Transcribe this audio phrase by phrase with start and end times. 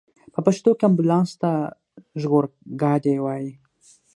[0.33, 1.51] په پښتو کې امبولانس ته
[2.21, 3.51] ژغورګاډی وايي.